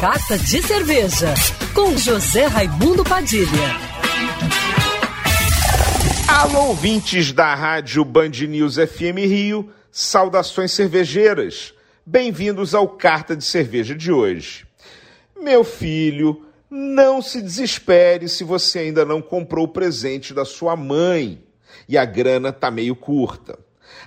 Carta 0.00 0.38
de 0.38 0.62
Cerveja, 0.62 1.34
com 1.74 1.94
José 1.94 2.46
Raimundo 2.46 3.04
Padilha. 3.04 3.76
Alô, 6.26 6.68
ouvintes 6.68 7.32
da 7.32 7.54
Rádio 7.54 8.02
Band 8.02 8.30
News 8.48 8.76
FM 8.76 9.18
Rio, 9.26 9.70
saudações 9.92 10.72
cervejeiras. 10.72 11.74
Bem-vindos 12.06 12.74
ao 12.74 12.88
Carta 12.88 13.36
de 13.36 13.44
Cerveja 13.44 13.94
de 13.94 14.10
hoje. 14.10 14.66
Meu 15.38 15.62
filho, 15.62 16.46
não 16.70 17.20
se 17.20 17.42
desespere 17.42 18.26
se 18.26 18.42
você 18.42 18.78
ainda 18.78 19.04
não 19.04 19.20
comprou 19.20 19.66
o 19.66 19.68
presente 19.68 20.32
da 20.32 20.46
sua 20.46 20.74
mãe 20.76 21.44
e 21.86 21.98
a 21.98 22.06
grana 22.06 22.50
tá 22.50 22.70
meio 22.70 22.96
curta. 22.96 23.58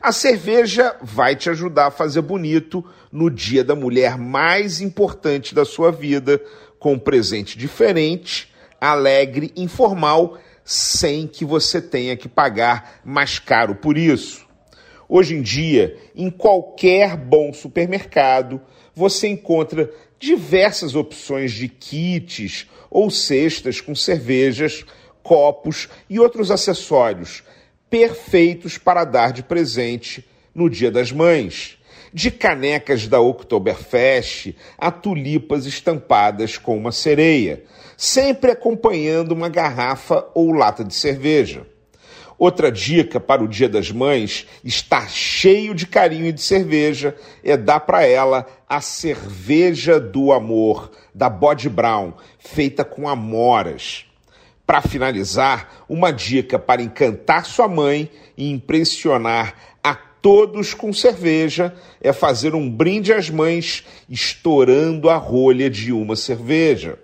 A 0.00 0.12
cerveja 0.12 0.96
vai 1.00 1.36
te 1.36 1.48
ajudar 1.50 1.86
a 1.86 1.90
fazer 1.90 2.22
bonito 2.22 2.84
no 3.10 3.30
dia 3.30 3.62
da 3.62 3.74
mulher 3.74 4.18
mais 4.18 4.80
importante 4.80 5.54
da 5.54 5.64
sua 5.64 5.92
vida, 5.92 6.40
com 6.78 6.94
um 6.94 6.98
presente 6.98 7.56
diferente, 7.56 8.52
alegre, 8.80 9.52
informal, 9.54 10.38
sem 10.64 11.26
que 11.26 11.44
você 11.44 11.80
tenha 11.80 12.16
que 12.16 12.28
pagar 12.28 13.00
mais 13.04 13.38
caro 13.38 13.76
por 13.76 13.96
isso. 13.96 14.46
Hoje 15.08 15.34
em 15.34 15.42
dia, 15.42 15.96
em 16.16 16.30
qualquer 16.30 17.16
bom 17.16 17.52
supermercado, 17.52 18.60
você 18.94 19.28
encontra 19.28 19.90
diversas 20.18 20.94
opções 20.94 21.52
de 21.52 21.68
kits 21.68 22.66
ou 22.90 23.10
cestas 23.10 23.80
com 23.80 23.94
cervejas, 23.94 24.84
copos 25.22 25.88
e 26.08 26.18
outros 26.18 26.50
acessórios 26.50 27.42
perfeitos 27.92 28.78
para 28.78 29.04
dar 29.04 29.34
de 29.34 29.42
presente 29.42 30.26
no 30.54 30.70
Dia 30.70 30.90
das 30.90 31.12
Mães. 31.12 31.76
De 32.10 32.30
canecas 32.30 33.06
da 33.06 33.20
Oktoberfest 33.20 34.54
a 34.78 34.90
tulipas 34.90 35.66
estampadas 35.66 36.56
com 36.56 36.74
uma 36.74 36.90
sereia, 36.90 37.64
sempre 37.94 38.50
acompanhando 38.50 39.32
uma 39.32 39.50
garrafa 39.50 40.26
ou 40.34 40.52
lata 40.52 40.82
de 40.82 40.94
cerveja. 40.94 41.66
Outra 42.38 42.72
dica 42.72 43.20
para 43.20 43.44
o 43.44 43.48
Dia 43.48 43.68
das 43.68 43.90
Mães 43.90 44.46
estar 44.64 45.10
cheio 45.10 45.74
de 45.74 45.86
carinho 45.86 46.26
e 46.26 46.32
de 46.32 46.40
cerveja 46.40 47.14
é 47.44 47.58
dar 47.58 47.80
para 47.80 48.06
ela 48.06 48.46
a 48.66 48.80
cerveja 48.80 50.00
do 50.00 50.32
amor 50.32 50.90
da 51.14 51.28
Bod 51.28 51.68
Brown, 51.68 52.14
feita 52.38 52.84
com 52.84 53.06
amoras. 53.06 54.06
Para 54.66 54.80
finalizar, 54.80 55.84
uma 55.88 56.12
dica 56.12 56.58
para 56.58 56.82
encantar 56.82 57.44
sua 57.44 57.68
mãe 57.68 58.10
e 58.36 58.50
impressionar 58.50 59.54
a 59.82 59.94
todos 59.94 60.72
com 60.72 60.92
cerveja 60.92 61.74
é 62.00 62.12
fazer 62.12 62.54
um 62.54 62.70
brinde 62.70 63.12
às 63.12 63.28
mães 63.28 63.84
estourando 64.08 65.10
a 65.10 65.16
rolha 65.16 65.68
de 65.68 65.92
uma 65.92 66.14
cerveja. 66.14 66.98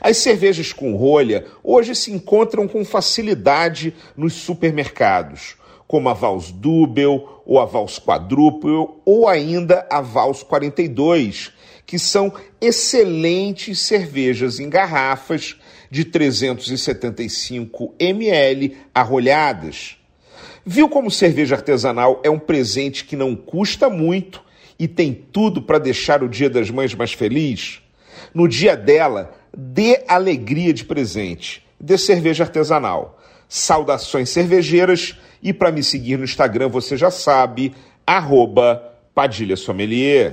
As 0.00 0.18
cervejas 0.18 0.72
com 0.72 0.94
rolha 0.96 1.46
hoje 1.64 1.94
se 1.94 2.12
encontram 2.12 2.68
com 2.68 2.84
facilidade 2.84 3.94
nos 4.16 4.34
supermercados, 4.34 5.56
como 5.86 6.08
a 6.08 6.12
Vals 6.12 6.50
Double 6.50 7.24
ou 7.46 7.58
a 7.58 7.64
Vals 7.64 7.98
Quadruple 7.98 8.88
ou 9.04 9.26
ainda 9.26 9.86
a 9.90 10.00
Vals 10.00 10.42
42, 10.42 11.52
que 11.86 11.98
são 11.98 12.32
excelentes 12.60 13.78
cervejas 13.80 14.60
em 14.60 14.68
garrafas 14.68 15.56
de 15.90 16.04
375 16.04 17.94
ml 17.98 18.76
arrolhadas. 18.94 19.96
Viu 20.64 20.88
como 20.88 21.10
cerveja 21.10 21.56
artesanal 21.56 22.20
é 22.22 22.30
um 22.30 22.38
presente 22.38 23.04
que 23.04 23.16
não 23.16 23.34
custa 23.34 23.88
muito 23.88 24.42
e 24.78 24.86
tem 24.86 25.12
tudo 25.12 25.62
para 25.62 25.78
deixar 25.78 26.22
o 26.22 26.28
Dia 26.28 26.50
das 26.50 26.70
Mães 26.70 26.94
mais 26.94 27.12
feliz? 27.12 27.80
No 28.34 28.46
dia 28.46 28.76
dela, 28.76 29.34
dê 29.56 30.04
alegria 30.06 30.72
de 30.72 30.84
presente, 30.84 31.64
dê 31.80 31.96
cerveja 31.96 32.44
artesanal. 32.44 33.18
Saudações 33.48 34.28
cervejeiras 34.28 35.16
e 35.42 35.52
para 35.52 35.72
me 35.72 35.82
seguir 35.82 36.18
no 36.18 36.24
Instagram 36.24 36.68
você 36.68 36.96
já 36.96 37.10
sabe, 37.10 37.74
arroba 38.06 38.82
Padilha 39.14 39.56
Sommelier. 39.56 40.32